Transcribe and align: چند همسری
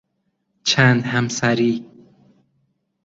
چند 0.63 1.01
همسری 1.03 1.85